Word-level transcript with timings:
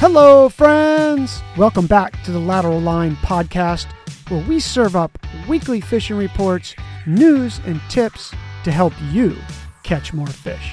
Hello, 0.00 0.48
friends! 0.48 1.42
Welcome 1.58 1.86
back 1.86 2.22
to 2.22 2.32
the 2.32 2.38
Lateral 2.38 2.80
Line 2.80 3.16
podcast, 3.16 3.84
where 4.30 4.42
we 4.48 4.58
serve 4.58 4.96
up 4.96 5.18
weekly 5.46 5.82
fishing 5.82 6.16
reports, 6.16 6.74
news, 7.04 7.60
and 7.66 7.82
tips 7.90 8.32
to 8.64 8.72
help 8.72 8.94
you 9.12 9.36
catch 9.82 10.14
more 10.14 10.26
fish. 10.26 10.72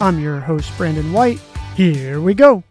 I'm 0.00 0.18
your 0.18 0.40
host, 0.40 0.76
Brandon 0.76 1.12
White. 1.12 1.38
Here 1.76 2.20
we 2.20 2.34
go. 2.34 2.64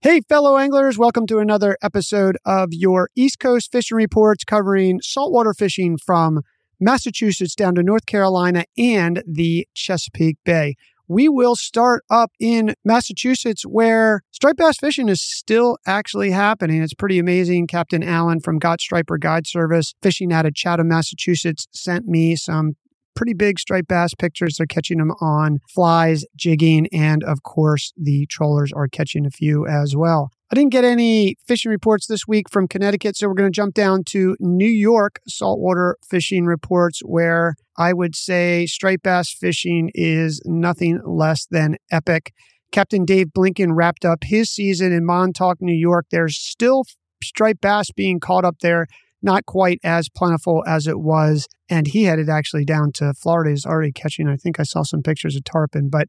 Hey, 0.00 0.22
fellow 0.30 0.56
anglers, 0.56 0.96
welcome 0.96 1.26
to 1.26 1.40
another 1.40 1.76
episode 1.82 2.38
of 2.46 2.70
your 2.72 3.10
East 3.14 3.40
Coast 3.40 3.70
Fishing 3.70 3.98
Reports 3.98 4.44
covering 4.44 5.02
saltwater 5.02 5.52
fishing 5.52 5.98
from 5.98 6.40
Massachusetts 6.80 7.54
down 7.54 7.74
to 7.74 7.82
North 7.82 8.06
Carolina 8.06 8.64
and 8.78 9.22
the 9.26 9.68
Chesapeake 9.74 10.38
Bay. 10.42 10.76
We 11.08 11.26
will 11.28 11.56
start 11.56 12.04
up 12.10 12.32
in 12.38 12.74
Massachusetts 12.84 13.62
where 13.62 14.22
striped 14.30 14.58
bass 14.58 14.76
fishing 14.78 15.08
is 15.08 15.22
still 15.22 15.78
actually 15.86 16.30
happening. 16.32 16.82
It's 16.82 16.92
pretty 16.92 17.18
amazing. 17.18 17.66
Captain 17.66 18.02
Allen 18.02 18.40
from 18.40 18.58
Got 18.58 18.82
Striper 18.82 19.16
Guide 19.16 19.46
Service 19.46 19.94
fishing 20.02 20.34
out 20.34 20.44
of 20.44 20.54
Chatham, 20.54 20.88
Massachusetts 20.88 21.66
sent 21.72 22.06
me 22.06 22.36
some 22.36 22.74
pretty 23.16 23.32
big 23.32 23.58
striped 23.58 23.88
bass 23.88 24.12
pictures. 24.14 24.56
They're 24.58 24.66
catching 24.66 24.98
them 24.98 25.12
on 25.20 25.60
flies, 25.74 26.26
jigging, 26.36 26.86
and 26.92 27.24
of 27.24 27.42
course, 27.42 27.92
the 27.96 28.26
trollers 28.26 28.70
are 28.72 28.86
catching 28.86 29.24
a 29.24 29.30
few 29.30 29.66
as 29.66 29.96
well. 29.96 30.30
I 30.50 30.54
didn't 30.54 30.72
get 30.72 30.84
any 30.84 31.36
fishing 31.46 31.70
reports 31.70 32.06
this 32.06 32.26
week 32.26 32.48
from 32.50 32.68
Connecticut, 32.68 33.16
so 33.16 33.28
we're 33.28 33.34
going 33.34 33.52
to 33.52 33.54
jump 33.54 33.74
down 33.74 34.02
to 34.08 34.34
New 34.40 34.68
York 34.68 35.20
saltwater 35.28 35.98
fishing 36.08 36.46
reports, 36.46 37.00
where 37.04 37.54
I 37.76 37.92
would 37.92 38.16
say 38.16 38.64
striped 38.64 39.02
bass 39.02 39.30
fishing 39.30 39.90
is 39.94 40.40
nothing 40.46 41.00
less 41.04 41.46
than 41.50 41.76
epic. 41.90 42.32
Captain 42.72 43.04
Dave 43.04 43.28
Blinken 43.36 43.76
wrapped 43.76 44.06
up 44.06 44.20
his 44.22 44.50
season 44.50 44.90
in 44.90 45.04
Montauk, 45.04 45.58
New 45.60 45.76
York. 45.76 46.06
There's 46.10 46.38
still 46.38 46.84
striped 47.22 47.60
bass 47.60 47.90
being 47.94 48.18
caught 48.18 48.46
up 48.46 48.60
there 48.62 48.86
not 49.22 49.46
quite 49.46 49.80
as 49.82 50.08
plentiful 50.08 50.62
as 50.66 50.86
it 50.86 51.00
was. 51.00 51.46
And 51.68 51.88
he 51.88 52.04
headed 52.04 52.28
actually 52.28 52.64
down 52.64 52.92
to 52.94 53.12
Florida. 53.14 53.50
He's 53.50 53.66
already 53.66 53.92
catching, 53.92 54.28
I 54.28 54.36
think 54.36 54.60
I 54.60 54.62
saw 54.62 54.82
some 54.82 55.02
pictures 55.02 55.36
of 55.36 55.44
tarpon. 55.44 55.88
But 55.90 56.08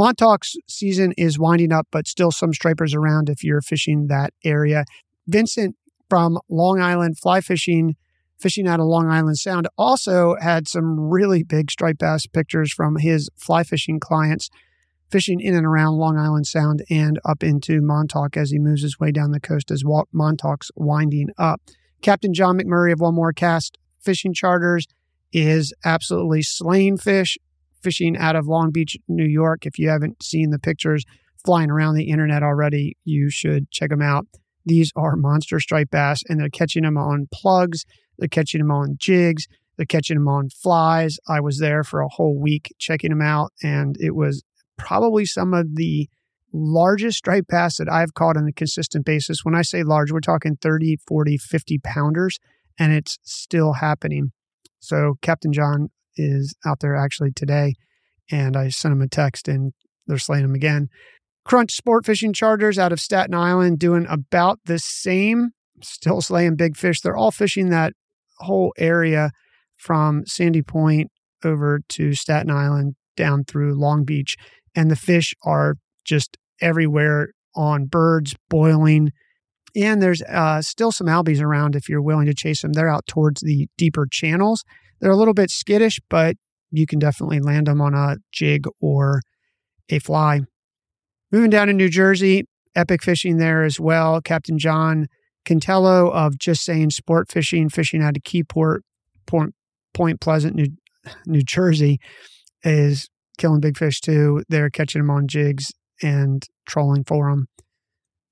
Montauk's 0.00 0.56
season 0.66 1.12
is 1.18 1.38
winding 1.38 1.72
up, 1.72 1.86
but 1.92 2.08
still 2.08 2.30
some 2.30 2.54
stripers 2.54 2.94
around 2.94 3.28
if 3.28 3.44
you're 3.44 3.60
fishing 3.60 4.06
that 4.06 4.32
area. 4.42 4.86
Vincent 5.26 5.76
from 6.08 6.38
Long 6.48 6.80
Island 6.80 7.18
fly 7.18 7.42
fishing, 7.42 7.96
fishing 8.38 8.66
out 8.66 8.80
of 8.80 8.86
Long 8.86 9.10
Island 9.10 9.36
Sound, 9.36 9.68
also 9.76 10.36
had 10.40 10.66
some 10.66 10.98
really 10.98 11.42
big 11.42 11.70
striped 11.70 11.98
bass 11.98 12.24
pictures 12.24 12.72
from 12.72 12.96
his 12.96 13.28
fly 13.36 13.62
fishing 13.62 14.00
clients 14.00 14.48
fishing 15.10 15.38
in 15.38 15.54
and 15.54 15.66
around 15.66 15.98
Long 15.98 16.16
Island 16.16 16.46
Sound 16.46 16.82
and 16.88 17.20
up 17.26 17.42
into 17.42 17.82
Montauk 17.82 18.38
as 18.38 18.50
he 18.50 18.58
moves 18.58 18.80
his 18.80 18.98
way 18.98 19.12
down 19.12 19.32
the 19.32 19.38
coast 19.38 19.70
as 19.70 19.84
Montauk's 20.12 20.70
winding 20.76 21.28
up. 21.36 21.60
Captain 22.00 22.32
John 22.32 22.58
McMurray 22.58 22.94
of 22.94 23.00
One 23.00 23.14
More 23.14 23.34
Cast 23.34 23.76
Fishing 24.00 24.32
Charters 24.32 24.86
is 25.30 25.74
absolutely 25.84 26.40
slaying 26.40 26.96
fish, 26.96 27.36
fishing 27.82 28.16
out 28.16 28.36
of 28.36 28.46
Long 28.46 28.70
Beach, 28.70 28.96
New 29.08 29.26
York. 29.26 29.66
If 29.66 29.78
you 29.78 29.88
haven't 29.88 30.22
seen 30.22 30.50
the 30.50 30.58
pictures 30.58 31.04
flying 31.44 31.70
around 31.70 31.94
the 31.94 32.10
internet 32.10 32.42
already, 32.42 32.96
you 33.04 33.30
should 33.30 33.70
check 33.70 33.90
them 33.90 34.02
out. 34.02 34.26
These 34.66 34.92
are 34.94 35.16
monster 35.16 35.58
striped 35.58 35.90
bass, 35.90 36.22
and 36.28 36.38
they're 36.38 36.50
catching 36.50 36.82
them 36.82 36.96
on 36.96 37.28
plugs, 37.32 37.84
they're 38.18 38.28
catching 38.28 38.60
them 38.60 38.70
on 38.70 38.96
jigs, 38.98 39.46
they're 39.76 39.86
catching 39.86 40.18
them 40.18 40.28
on 40.28 40.50
flies. 40.50 41.18
I 41.26 41.40
was 41.40 41.58
there 41.58 41.82
for 41.82 42.00
a 42.00 42.08
whole 42.08 42.38
week 42.38 42.74
checking 42.78 43.10
them 43.10 43.22
out, 43.22 43.52
and 43.62 43.96
it 43.98 44.14
was 44.14 44.42
probably 44.76 45.24
some 45.24 45.54
of 45.54 45.76
the 45.76 46.08
largest 46.52 47.18
striped 47.18 47.48
bass 47.48 47.78
that 47.78 47.90
I've 47.90 48.14
caught 48.14 48.36
on 48.36 48.46
a 48.46 48.52
consistent 48.52 49.06
basis. 49.06 49.44
When 49.44 49.54
I 49.54 49.62
say 49.62 49.82
large, 49.82 50.12
we're 50.12 50.20
talking 50.20 50.56
30, 50.60 50.98
40, 51.06 51.38
50 51.38 51.78
pounders, 51.78 52.38
and 52.78 52.92
it's 52.92 53.18
still 53.22 53.74
happening. 53.74 54.32
So 54.80 55.14
Captain 55.22 55.52
John 55.52 55.88
is 56.16 56.54
out 56.66 56.80
there 56.80 56.96
actually 56.96 57.32
today, 57.32 57.74
and 58.30 58.56
I 58.56 58.68
sent 58.68 58.92
him 58.92 59.02
a 59.02 59.08
text 59.08 59.48
and 59.48 59.72
they're 60.06 60.18
slaying 60.18 60.44
him 60.44 60.54
again. 60.54 60.88
Crunch 61.44 61.72
Sport 61.72 62.04
Fishing 62.04 62.32
Charters 62.32 62.78
out 62.78 62.92
of 62.92 63.00
Staten 63.00 63.34
Island 63.34 63.78
doing 63.78 64.06
about 64.08 64.58
the 64.66 64.78
same, 64.78 65.50
still 65.82 66.20
slaying 66.20 66.56
big 66.56 66.76
fish. 66.76 67.00
They're 67.00 67.16
all 67.16 67.30
fishing 67.30 67.70
that 67.70 67.92
whole 68.38 68.72
area 68.78 69.30
from 69.76 70.24
Sandy 70.26 70.62
Point 70.62 71.10
over 71.44 71.80
to 71.88 72.12
Staten 72.12 72.50
Island 72.50 72.94
down 73.16 73.44
through 73.44 73.74
Long 73.74 74.04
Beach. 74.04 74.36
And 74.74 74.90
the 74.90 74.96
fish 74.96 75.34
are 75.44 75.76
just 76.04 76.36
everywhere 76.60 77.30
on 77.56 77.86
birds, 77.86 78.34
boiling. 78.48 79.10
And 79.74 80.02
there's 80.02 80.22
uh, 80.22 80.62
still 80.62 80.92
some 80.92 81.06
albies 81.06 81.40
around 81.40 81.74
if 81.74 81.88
you're 81.88 82.02
willing 82.02 82.26
to 82.26 82.34
chase 82.34 82.62
them. 82.62 82.72
They're 82.72 82.88
out 82.88 83.06
towards 83.06 83.40
the 83.40 83.68
deeper 83.78 84.06
channels. 84.10 84.62
They're 85.00 85.10
a 85.10 85.16
little 85.16 85.34
bit 85.34 85.50
skittish, 85.50 86.00
but 86.08 86.36
you 86.70 86.86
can 86.86 86.98
definitely 86.98 87.40
land 87.40 87.66
them 87.66 87.80
on 87.80 87.94
a 87.94 88.16
jig 88.32 88.66
or 88.80 89.22
a 89.88 89.98
fly. 89.98 90.40
Moving 91.32 91.50
down 91.50 91.68
to 91.68 91.72
New 91.72 91.88
Jersey, 91.88 92.44
epic 92.74 93.02
fishing 93.02 93.38
there 93.38 93.62
as 93.62 93.80
well. 93.80 94.20
Captain 94.20 94.58
John 94.58 95.06
Cantello 95.44 96.12
of 96.12 96.38
Just 96.38 96.64
Saying 96.64 96.90
Sport 96.90 97.30
Fishing, 97.30 97.68
fishing 97.68 98.02
out 98.02 98.16
of 98.16 98.22
Keyport, 98.22 98.80
Point, 99.26 99.54
Point 99.94 100.20
Pleasant, 100.20 100.54
New, 100.54 100.68
New 101.26 101.42
Jersey, 101.42 101.98
is 102.62 103.08
killing 103.38 103.60
big 103.60 103.76
fish 103.76 104.00
too. 104.00 104.44
They're 104.48 104.70
catching 104.70 105.00
them 105.00 105.10
on 105.10 105.26
jigs 105.26 105.72
and 106.02 106.46
trolling 106.66 107.04
for 107.04 107.30
them. 107.30 107.46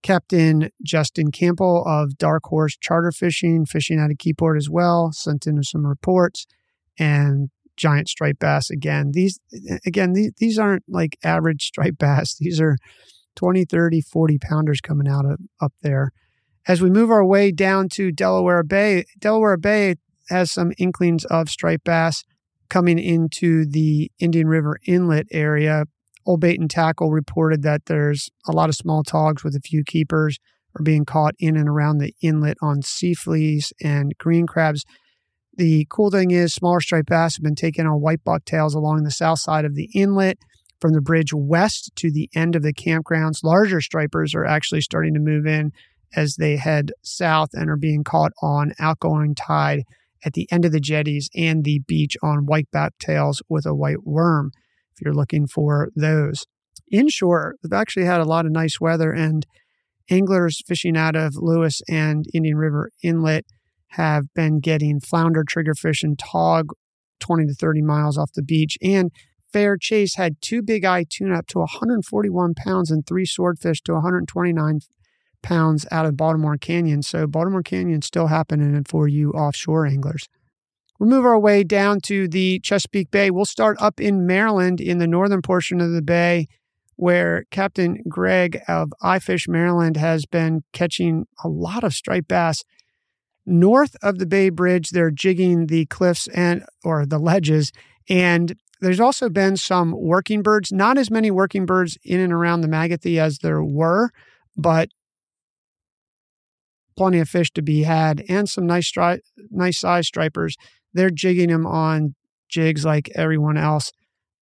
Captain 0.02 0.70
Justin 0.82 1.30
Campbell 1.30 1.84
of 1.86 2.16
Dark 2.18 2.44
Horse 2.46 2.76
Charter 2.80 3.12
Fishing, 3.12 3.66
fishing 3.66 3.98
out 3.98 4.10
of 4.10 4.18
Keyport 4.18 4.56
as 4.56 4.70
well, 4.70 5.10
sent 5.12 5.46
in 5.46 5.62
some 5.62 5.86
reports. 5.86 6.46
And 6.98 7.50
giant 7.78 8.08
striped 8.08 8.40
bass 8.40 8.68
again. 8.70 9.12
These 9.12 9.40
again, 9.86 10.12
these, 10.12 10.32
these 10.36 10.58
aren't 10.58 10.82
like 10.88 11.16
average 11.24 11.62
striped 11.62 11.98
bass. 11.98 12.34
These 12.40 12.60
are 12.60 12.76
20, 13.36 13.64
30, 13.64 14.00
40 14.02 14.38
pounders 14.38 14.80
coming 14.80 15.08
out 15.08 15.24
of 15.24 15.38
up 15.62 15.72
there. 15.80 16.10
As 16.66 16.82
we 16.82 16.90
move 16.90 17.10
our 17.10 17.24
way 17.24 17.50
down 17.52 17.88
to 17.90 18.12
Delaware 18.12 18.64
Bay, 18.64 19.04
Delaware 19.18 19.56
Bay 19.56 19.94
has 20.28 20.52
some 20.52 20.72
inklings 20.76 21.24
of 21.26 21.48
striped 21.48 21.84
bass 21.84 22.24
coming 22.68 22.98
into 22.98 23.64
the 23.64 24.10
Indian 24.18 24.48
River 24.48 24.78
Inlet 24.86 25.26
area, 25.30 25.84
Old 26.28 26.40
Bait 26.42 26.60
and 26.60 26.68
Tackle 26.68 27.10
reported 27.10 27.62
that 27.62 27.86
there's 27.86 28.28
a 28.46 28.52
lot 28.52 28.68
of 28.68 28.74
small 28.74 29.02
togs 29.02 29.42
with 29.42 29.56
a 29.56 29.60
few 29.60 29.82
keepers 29.82 30.38
are 30.78 30.82
being 30.82 31.06
caught 31.06 31.34
in 31.38 31.56
and 31.56 31.66
around 31.66 31.98
the 31.98 32.14
inlet 32.20 32.58
on 32.60 32.82
sea 32.82 33.14
fleas 33.14 33.72
and 33.82 34.12
green 34.18 34.46
crabs. 34.46 34.84
The 35.56 35.86
cool 35.88 36.10
thing 36.10 36.30
is, 36.30 36.52
smaller 36.52 36.80
striped 36.80 37.08
bass 37.08 37.36
have 37.36 37.42
been 37.42 37.54
taken 37.54 37.86
on 37.86 38.02
white 38.02 38.22
bucktails 38.24 38.74
along 38.74 39.02
the 39.02 39.10
south 39.10 39.38
side 39.38 39.64
of 39.64 39.74
the 39.74 39.88
inlet 39.94 40.36
from 40.82 40.92
the 40.92 41.00
bridge 41.00 41.32
west 41.32 41.92
to 41.96 42.12
the 42.12 42.28
end 42.34 42.54
of 42.54 42.62
the 42.62 42.74
campgrounds. 42.74 43.42
Larger 43.42 43.80
stripers 43.80 44.34
are 44.34 44.44
actually 44.44 44.82
starting 44.82 45.14
to 45.14 45.20
move 45.20 45.46
in 45.46 45.72
as 46.14 46.36
they 46.36 46.56
head 46.56 46.92
south 47.02 47.48
and 47.54 47.70
are 47.70 47.76
being 47.76 48.04
caught 48.04 48.32
on 48.42 48.74
outgoing 48.78 49.34
tide 49.34 49.84
at 50.26 50.34
the 50.34 50.46
end 50.52 50.66
of 50.66 50.72
the 50.72 50.80
jetties 50.80 51.30
and 51.34 51.64
the 51.64 51.80
beach 51.88 52.18
on 52.22 52.44
white 52.44 52.68
bucktails 52.70 53.42
with 53.48 53.64
a 53.64 53.74
white 53.74 54.04
worm 54.04 54.52
if 54.98 55.04
you're 55.04 55.14
looking 55.14 55.46
for 55.46 55.90
those. 55.94 56.44
Inshore, 56.90 57.56
they've 57.62 57.78
actually 57.78 58.06
had 58.06 58.20
a 58.20 58.24
lot 58.24 58.46
of 58.46 58.52
nice 58.52 58.80
weather, 58.80 59.12
and 59.12 59.46
anglers 60.10 60.62
fishing 60.66 60.96
out 60.96 61.16
of 61.16 61.34
Lewes 61.36 61.82
and 61.88 62.24
Indian 62.32 62.56
River 62.56 62.90
Inlet 63.02 63.44
have 63.92 64.24
been 64.34 64.60
getting 64.60 65.00
flounder, 65.00 65.44
triggerfish, 65.44 66.02
and 66.02 66.18
tog 66.18 66.70
20 67.20 67.46
to 67.46 67.54
30 67.54 67.82
miles 67.82 68.18
off 68.18 68.32
the 68.34 68.42
beach. 68.42 68.76
And 68.82 69.10
Fair 69.52 69.76
Chase 69.78 70.16
had 70.16 70.40
two 70.40 70.62
big 70.62 70.84
eye 70.84 71.04
tuna 71.08 71.38
up 71.38 71.46
to 71.48 71.58
141 71.58 72.54
pounds 72.54 72.90
and 72.90 73.06
three 73.06 73.24
swordfish 73.24 73.80
to 73.82 73.94
129 73.94 74.80
pounds 75.42 75.86
out 75.90 76.04
of 76.04 76.16
Baltimore 76.16 76.56
Canyon. 76.56 77.02
So 77.02 77.26
Baltimore 77.26 77.62
Canyon 77.62 78.02
still 78.02 78.26
happening 78.26 78.84
for 78.84 79.08
you 79.08 79.30
offshore 79.30 79.86
anglers. 79.86 80.28
We'll 80.98 81.10
move 81.10 81.24
our 81.24 81.38
way 81.38 81.62
down 81.62 82.00
to 82.02 82.26
the 82.26 82.60
Chesapeake 82.60 83.10
Bay. 83.10 83.30
We'll 83.30 83.44
start 83.44 83.76
up 83.80 84.00
in 84.00 84.26
Maryland 84.26 84.80
in 84.80 84.98
the 84.98 85.06
northern 85.06 85.42
portion 85.42 85.80
of 85.80 85.92
the 85.92 86.02
bay, 86.02 86.48
where 86.96 87.44
Captain 87.52 88.02
Greg 88.08 88.60
of 88.66 88.92
iFish 89.02 89.46
Maryland 89.48 89.96
has 89.96 90.26
been 90.26 90.64
catching 90.72 91.26
a 91.44 91.48
lot 91.48 91.84
of 91.84 91.94
striped 91.94 92.26
bass. 92.26 92.64
North 93.46 93.94
of 94.02 94.18
the 94.18 94.26
Bay 94.26 94.50
Bridge, 94.50 94.90
they're 94.90 95.12
jigging 95.12 95.68
the 95.68 95.86
cliffs 95.86 96.26
and 96.28 96.64
or 96.82 97.06
the 97.06 97.18
ledges, 97.18 97.72
and 98.08 98.54
there's 98.80 99.00
also 99.00 99.28
been 99.28 99.56
some 99.56 99.92
working 99.96 100.42
birds. 100.42 100.72
Not 100.72 100.98
as 100.98 101.10
many 101.10 101.30
working 101.30 101.64
birds 101.64 101.96
in 102.04 102.18
and 102.20 102.32
around 102.32 102.60
the 102.60 102.68
Magothy 102.68 103.20
as 103.20 103.38
there 103.38 103.62
were, 103.62 104.10
but 104.56 104.88
plenty 106.96 107.20
of 107.20 107.28
fish 107.28 107.52
to 107.52 107.62
be 107.62 107.84
had 107.84 108.24
and 108.28 108.48
some 108.48 108.66
nice 108.66 108.90
stri- 108.90 109.20
nice 109.50 109.78
size 109.78 110.08
stripers 110.08 110.56
they're 110.98 111.10
jigging 111.10 111.48
them 111.48 111.66
on 111.66 112.14
jigs 112.48 112.84
like 112.84 113.10
everyone 113.14 113.56
else 113.56 113.92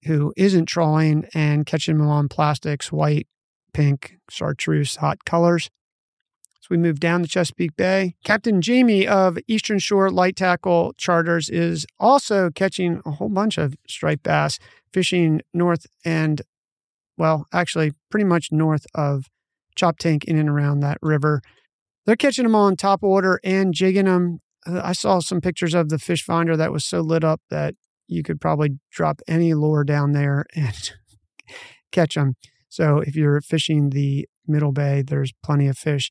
who 0.04 0.32
isn't 0.36 0.66
trolling 0.66 1.26
and 1.34 1.66
catching 1.66 1.98
them 1.98 2.08
on 2.08 2.28
plastics, 2.28 2.90
white 2.90 3.26
pink, 3.72 4.16
chartreuse, 4.30 4.96
hot 4.96 5.24
colors. 5.24 5.68
So 6.60 6.68
we 6.70 6.78
move 6.78 6.98
down 6.98 7.22
the 7.22 7.28
Chesapeake 7.28 7.76
Bay, 7.76 8.14
Captain 8.24 8.60
Jamie 8.60 9.06
of 9.06 9.38
Eastern 9.46 9.78
Shore 9.78 10.10
Light 10.10 10.34
Tackle 10.34 10.94
Charters 10.96 11.48
is 11.48 11.86
also 12.00 12.50
catching 12.50 13.02
a 13.04 13.12
whole 13.12 13.28
bunch 13.28 13.58
of 13.58 13.74
striped 13.86 14.22
bass, 14.22 14.58
fishing 14.92 15.42
north 15.52 15.86
and, 16.04 16.42
well, 17.16 17.46
actually, 17.52 17.92
pretty 18.10 18.24
much 18.24 18.50
north 18.50 18.86
of 18.94 19.26
Choptank 19.76 20.24
in 20.24 20.38
and 20.38 20.48
around 20.48 20.80
that 20.80 20.98
river. 21.02 21.42
They're 22.04 22.16
catching 22.16 22.44
them 22.44 22.54
on 22.54 22.76
top 22.76 23.02
water 23.02 23.40
and 23.44 23.74
jigging 23.74 24.06
them. 24.06 24.40
I 24.66 24.92
saw 24.92 25.20
some 25.20 25.40
pictures 25.40 25.74
of 25.74 25.88
the 25.88 25.98
fish 25.98 26.22
finder 26.22 26.56
that 26.56 26.72
was 26.72 26.84
so 26.84 27.00
lit 27.00 27.24
up 27.24 27.40
that 27.50 27.74
you 28.08 28.22
could 28.22 28.40
probably 28.40 28.78
drop 28.90 29.20
any 29.28 29.54
lure 29.54 29.84
down 29.84 30.12
there 30.12 30.46
and 30.54 30.92
catch 31.92 32.14
them. 32.14 32.34
So 32.68 32.98
if 32.98 33.16
you're 33.16 33.40
fishing 33.40 33.90
the 33.90 34.28
Middle 34.46 34.72
Bay, 34.72 35.02
there's 35.02 35.32
plenty 35.42 35.68
of 35.68 35.78
fish. 35.78 36.10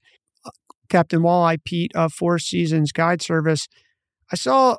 Captain 0.90 1.22
Walleye 1.22 1.64
Pete 1.64 1.92
of 1.96 2.14
Four 2.14 2.40
Seasons 2.40 2.92
Guide 2.92 3.22
Service, 3.22 3.68
I 4.32 4.36
saw 4.36 4.78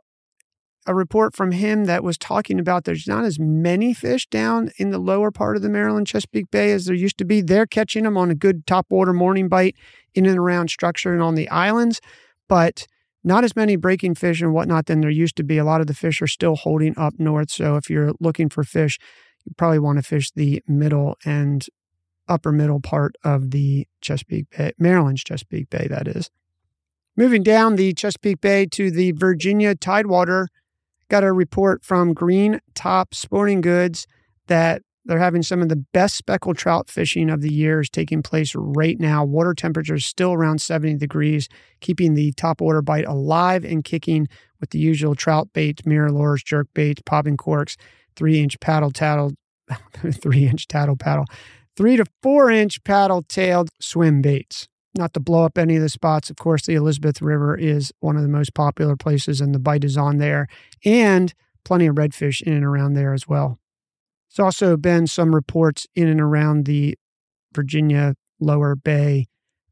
a 0.87 0.95
report 0.95 1.35
from 1.35 1.51
him 1.51 1.85
that 1.85 2.05
was 2.05 2.17
talking 2.17 2.61
about 2.61 2.85
there's 2.85 3.09
not 3.09 3.25
as 3.25 3.39
many 3.41 3.93
fish 3.93 4.27
down 4.29 4.71
in 4.79 4.91
the 4.91 4.99
lower 4.99 5.33
part 5.33 5.57
of 5.57 5.63
the 5.63 5.69
Maryland 5.69 6.07
Chesapeake 6.07 6.51
Bay 6.51 6.71
as 6.71 6.87
there 6.87 6.95
used 6.95 7.19
to 7.19 7.25
be. 7.25 7.41
They're 7.41 7.67
catching 7.67 8.05
them 8.05 8.17
on 8.17 8.31
a 8.31 8.37
good 8.37 8.67
topwater 8.67 9.15
morning 9.15 9.49
bite 9.49 9.75
in 10.15 10.27
and 10.27 10.39
around 10.39 10.71
structure 10.71 11.13
and 11.13 11.23
on 11.23 11.35
the 11.35 11.49
islands, 11.49 12.01
but 12.49 12.87
not 13.27 13.43
as 13.43 13.57
many 13.57 13.75
breaking 13.75 14.15
fish 14.15 14.41
and 14.41 14.55
whatnot 14.55 14.87
than 14.87 15.01
there 15.01 15.11
used 15.11 15.35
to 15.37 15.43
be. 15.43 15.59
A 15.59 15.65
lot 15.65 15.81
of 15.81 15.89
the 15.89 15.95
fish 15.95 16.23
are 16.23 16.29
still 16.29 16.55
holding 16.55 16.97
up 16.97 17.15
north. 17.19 17.51
So 17.51 17.75
if 17.75 17.91
you're 17.91 18.13
looking 18.21 18.49
for 18.49 18.63
fish, 18.63 18.99
you 19.45 19.53
probably 19.57 19.81
want 19.81 19.99
to 19.99 20.03
fish 20.03 20.31
the 20.31 20.63
middle 20.69 21.19
and 21.25 21.67
upper 22.29 22.53
middle 22.53 22.81
part 22.81 23.17
of 23.25 23.51
the 23.51 23.89
Chesapeake 24.01 24.51
Bay, 24.51 24.73
Maryland's 24.79 25.25
Chesapeake 25.25 25.71
Bay, 25.71 25.89
that 25.89 26.07
is. 26.07 26.31
Moving 27.17 27.43
down 27.43 27.75
the 27.75 27.93
Chesapeake 27.95 28.41
Bay 28.41 28.65
to 28.67 28.93
the 28.93 29.11
Virginia 29.13 29.75
Tidewater, 29.75 30.49
got 31.09 31.25
a 31.25 31.33
report 31.33 31.85
from 31.85 32.15
Green 32.15 32.61
Top 32.75 33.13
Sporting 33.13 33.61
Goods 33.61 34.07
that 34.47 34.83
they're 35.07 35.19
having 35.21 35.43
some 35.43 35.63
of 35.63 35.69
the 35.69 35.85
best 35.93 36.17
speckled 36.17 36.59
trout 36.59 36.91
fishing 36.91 37.31
of 37.31 37.41
the 37.41 37.53
year 37.53 37.81
is 37.81 37.89
taking 37.89 38.23
place 38.23 38.55
right 38.57 38.99
now. 38.99 39.25
Water 39.25 39.55
temperatures 39.55 40.05
still 40.05 40.33
around 40.33 40.61
70 40.61 40.97
degrees, 40.97 41.49
keeping 41.81 42.15
the 42.15 42.33
top 42.33 42.61
water 42.61 42.83
bite 42.83 43.07
alive 43.07 43.65
and 43.65 43.85
kicking 43.85 44.29
with 44.61 44.71
the 44.71 44.81
usual 44.81 45.15
trout 45.15 45.49
baits, 45.53 45.87
mirror 45.87 46.11
lures, 46.11 46.43
jerk 46.43 46.67
baits, 46.75 47.03
popping 47.07 47.37
corks, 47.37 47.77
three 48.17 48.41
inch 48.41 48.59
paddle 48.59 48.91
tattle, 48.91 49.33
three 50.13 50.47
inch 50.49 50.67
tattle 50.67 50.97
paddle, 50.97 51.27
three 51.77 51.97
to 51.97 52.05
four 52.21 52.51
inch 52.51 52.83
paddle 52.83 53.23
tailed 53.23 53.69
swim 53.81 54.21
baits. 54.21 54.67
Not 54.97 55.13
to 55.15 55.21
blow 55.21 55.45
up 55.45 55.59
any 55.59 55.77
of 55.77 55.83
the 55.83 55.91
spots. 55.91 56.31
Of 56.31 56.37
course, 56.37 56.65
the 56.65 56.75
Elizabeth 56.75 57.21
River 57.21 57.55
is 57.57 57.93
one 58.01 58.17
of 58.17 58.23
the 58.23 58.29
most 58.29 58.55
popular 58.55 58.97
places, 58.97 59.41
and 59.41 59.55
the 59.55 59.59
bite 59.59 59.85
is 59.85 59.97
on 59.97 60.17
there, 60.17 60.49
and 60.85 61.35
plenty 61.65 61.87
of 61.87 61.97
redfish 61.97 62.41
in 62.41 62.55
and 62.55 62.65
around 62.65 62.95
there 62.95 63.13
as 63.13 63.29
well. 63.29 63.59
There's 64.37 64.45
also 64.45 64.77
been 64.77 65.07
some 65.07 65.35
reports 65.35 65.87
in 65.95 66.09
and 66.09 66.21
around 66.21 66.67
the 66.67 66.99
Virginia 67.55 68.15
lower 68.39 68.77
bay 68.77 69.29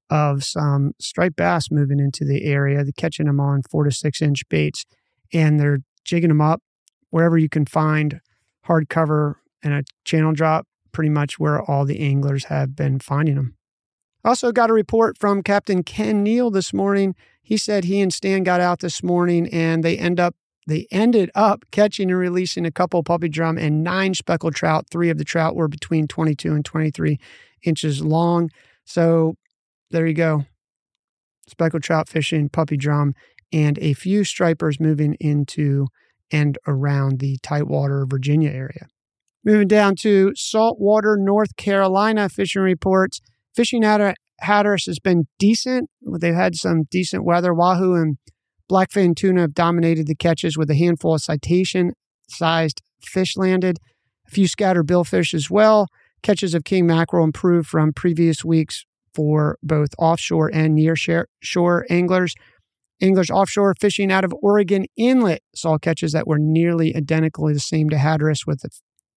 of 0.09 0.43
some 0.43 0.93
striped 0.99 1.37
bass 1.37 1.71
moving 1.71 2.01
into 2.01 2.25
the 2.25 2.45
area. 2.45 2.83
They're 2.83 2.93
catching 2.97 3.27
them 3.27 3.41
on 3.41 3.63
four 3.71 3.85
to 3.85 3.91
six 3.91 4.23
inch 4.23 4.43
baits 4.49 4.87
and 5.33 5.61
they're 5.61 5.81
jigging 6.05 6.29
them 6.29 6.41
up 6.41 6.63
wherever 7.11 7.37
you 7.37 7.49
can 7.49 7.67
find 7.67 8.21
hardcover 8.67 9.35
and 9.63 9.75
a 9.75 9.85
channel 10.05 10.33
drop, 10.33 10.67
pretty 10.93 11.11
much 11.11 11.39
where 11.39 11.63
all 11.63 11.85
the 11.85 12.01
anglers 12.01 12.45
have 12.45 12.75
been 12.75 12.99
finding 12.99 13.35
them. 13.35 13.57
Also, 14.25 14.53
got 14.53 14.71
a 14.71 14.75
report 14.75 15.19
from 15.19 15.43
Captain 15.43 15.83
Ken 15.83 16.23
Neill 16.23 16.51
this 16.51 16.73
morning. 16.73 17.15
He 17.43 17.59
said 17.59 17.85
he 17.85 18.01
and 18.01 18.13
Stan 18.13 18.43
got 18.43 18.61
out 18.61 18.81
this 18.81 19.03
morning 19.03 19.47
and 19.49 19.85
they 19.85 19.99
end 19.99 20.19
up 20.19 20.35
they 20.67 20.87
ended 20.91 21.31
up 21.35 21.65
catching 21.71 22.11
and 22.11 22.19
releasing 22.19 22.65
a 22.65 22.71
couple 22.71 23.03
puppy 23.03 23.29
drum 23.29 23.59
and 23.59 23.83
nine 23.83 24.15
speckled 24.15 24.55
trout. 24.55 24.87
Three 24.91 25.11
of 25.11 25.19
the 25.19 25.25
trout 25.25 25.55
were 25.55 25.69
between 25.69 26.09
22 26.09 26.53
and 26.53 26.65
23 26.65 27.19
inches 27.65 28.03
long. 28.03 28.51
So 28.85 29.35
there 29.91 30.07
you 30.07 30.15
go. 30.15 30.45
Speckled 31.49 31.83
trout 31.83 32.09
fishing, 32.09 32.49
puppy 32.49 32.77
drum, 32.77 33.15
and 33.53 33.79
a 33.79 33.93
few 33.93 34.25
stripers 34.25 34.81
moving 34.81 35.17
into 35.21 35.87
and 36.31 36.59
around 36.67 37.21
the 37.21 37.39
Tidewater, 37.43 38.07
Virginia 38.09 38.51
area. 38.51 38.87
Moving 39.45 39.69
down 39.69 39.95
to 40.01 40.33
saltwater, 40.35 41.17
North 41.19 41.55
Carolina 41.57 42.31
fishing 42.31 42.63
reports. 42.63 43.21
Fishing 43.55 43.85
of 43.85 44.15
Hatteras 44.41 44.87
has 44.87 44.99
been 44.99 45.25
decent. 45.39 45.91
They've 46.21 46.35
had 46.35 46.57
some 46.57 46.85
decent 46.91 47.25
weather. 47.25 47.53
Wahoo 47.53 47.95
and 47.95 48.17
Blackfin 48.71 49.15
tuna 49.15 49.43
have 49.43 49.55
dominated 49.55 50.07
the 50.07 50.15
catches 50.15 50.57
with 50.57 50.71
a 50.71 50.75
handful 50.75 51.15
of 51.15 51.23
citation 51.23 51.93
sized 52.29 52.81
fish 53.03 53.37
landed, 53.37 53.79
a 54.27 54.31
few 54.31 54.49
scattered 54.49 54.87
billfish 54.87 55.35
as 55.35 55.51
well. 55.51 55.89
Catches 56.23 56.55
of 56.55 56.65
king 56.65 56.87
mackerel 56.87 57.25
improved 57.25 57.69
from 57.69 57.93
previous 57.93 58.45
weeks 58.45 58.85
for 59.15 59.59
both 59.63 59.91
offshore 59.99 60.51
and 60.53 60.75
near 60.75 60.97
shore 60.97 61.87
anglers. 61.91 62.35
Anglers 63.03 63.31
offshore 63.31 63.75
fishing 63.79 64.11
out 64.11 64.25
of 64.25 64.35
Oregon 64.41 64.87
Inlet 64.97 65.43
saw 65.55 65.77
catches 65.77 66.13
that 66.13 66.27
were 66.27 66.39
nearly 66.39 66.97
identically 66.97 67.53
the 67.53 67.61
same 67.61 67.91
to 67.91 67.99
Hatteras 67.99 68.47
with 68.47 68.61
the, 68.61 68.71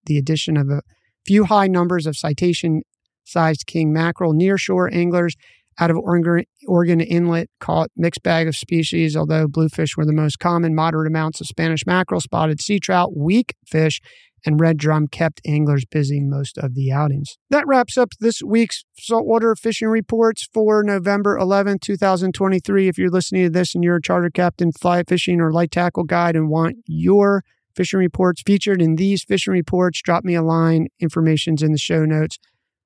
the 0.04 0.18
addition 0.18 0.56
of 0.56 0.68
a 0.68 0.82
few 1.24 1.44
high 1.44 1.68
numbers 1.68 2.06
of 2.06 2.16
citation 2.16 2.82
sized 3.24 3.66
king 3.66 3.92
mackerel. 3.92 4.34
Nearshore 4.34 4.92
anglers 4.92 5.34
out 5.78 5.90
of 5.90 5.96
Oregon, 5.96 7.00
Inlet 7.00 7.48
caught 7.60 7.90
mixed 7.96 8.22
bag 8.22 8.48
of 8.48 8.56
species, 8.56 9.16
although 9.16 9.46
bluefish 9.46 9.96
were 9.96 10.04
the 10.04 10.12
most 10.12 10.38
common. 10.38 10.74
Moderate 10.74 11.06
amounts 11.06 11.40
of 11.40 11.46
Spanish 11.46 11.86
mackerel, 11.86 12.20
spotted 12.20 12.60
sea 12.60 12.80
trout, 12.80 13.16
weak 13.16 13.54
fish, 13.66 14.00
and 14.44 14.60
red 14.60 14.76
drum 14.76 15.06
kept 15.08 15.40
anglers 15.46 15.84
busy 15.84 16.20
most 16.20 16.58
of 16.58 16.74
the 16.74 16.92
outings. 16.92 17.38
That 17.50 17.66
wraps 17.66 17.96
up 17.96 18.10
this 18.20 18.42
week's 18.42 18.84
saltwater 18.98 19.54
fishing 19.54 19.88
reports 19.88 20.48
for 20.52 20.82
November 20.82 21.36
11, 21.36 21.78
2023. 21.80 22.88
If 22.88 22.98
you're 22.98 23.10
listening 23.10 23.44
to 23.44 23.50
this 23.50 23.74
and 23.74 23.84
you're 23.84 23.96
a 23.96 24.02
charter 24.02 24.30
captain, 24.30 24.72
fly 24.72 25.02
fishing, 25.04 25.40
or 25.40 25.52
light 25.52 25.70
tackle 25.70 26.04
guide 26.04 26.36
and 26.36 26.48
want 26.48 26.76
your 26.86 27.44
fishing 27.74 28.00
reports 28.00 28.42
featured 28.44 28.82
in 28.82 28.96
these 28.96 29.22
fishing 29.22 29.52
reports, 29.52 30.02
drop 30.02 30.24
me 30.24 30.34
a 30.34 30.42
line. 30.42 30.88
Information's 31.00 31.62
in 31.62 31.72
the 31.72 31.78
show 31.78 32.04
notes 32.04 32.38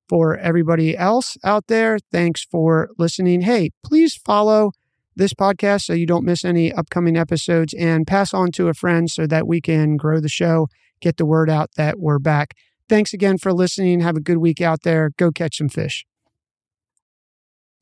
for 0.07 0.37
everybody 0.37 0.97
else 0.97 1.37
out 1.43 1.67
there, 1.67 1.97
thanks 2.11 2.43
for 2.43 2.89
listening. 2.97 3.41
Hey, 3.41 3.71
please 3.83 4.15
follow 4.15 4.71
this 5.15 5.33
podcast 5.33 5.83
so 5.83 5.93
you 5.93 6.05
don't 6.05 6.25
miss 6.25 6.43
any 6.43 6.71
upcoming 6.73 7.15
episodes 7.15 7.73
and 7.73 8.07
pass 8.07 8.33
on 8.33 8.51
to 8.51 8.67
a 8.67 8.73
friend 8.73 9.09
so 9.09 9.27
that 9.27 9.47
we 9.47 9.61
can 9.61 9.97
grow 9.97 10.19
the 10.19 10.29
show, 10.29 10.67
get 11.01 11.17
the 11.17 11.25
word 11.25 11.49
out 11.49 11.71
that 11.77 11.99
we're 11.99 12.19
back. 12.19 12.55
Thanks 12.89 13.13
again 13.13 13.37
for 13.37 13.53
listening. 13.53 14.01
Have 14.01 14.17
a 14.17 14.21
good 14.21 14.37
week 14.37 14.61
out 14.61 14.83
there. 14.83 15.11
Go 15.17 15.31
catch 15.31 15.57
some 15.57 15.69
fish. 15.69 16.05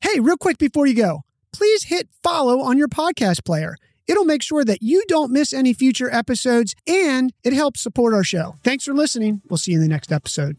Hey, 0.00 0.20
real 0.20 0.36
quick 0.36 0.58
before 0.58 0.86
you 0.86 0.94
go, 0.94 1.20
please 1.52 1.84
hit 1.84 2.08
follow 2.22 2.60
on 2.60 2.78
your 2.78 2.88
podcast 2.88 3.44
player. 3.44 3.76
It'll 4.06 4.24
make 4.24 4.42
sure 4.42 4.64
that 4.64 4.82
you 4.82 5.04
don't 5.06 5.30
miss 5.30 5.52
any 5.52 5.72
future 5.72 6.12
episodes 6.12 6.74
and 6.86 7.32
it 7.44 7.52
helps 7.52 7.80
support 7.80 8.14
our 8.14 8.24
show. 8.24 8.56
Thanks 8.64 8.84
for 8.84 8.94
listening. 8.94 9.42
We'll 9.48 9.58
see 9.58 9.72
you 9.72 9.78
in 9.78 9.82
the 9.82 9.88
next 9.88 10.12
episode. 10.12 10.56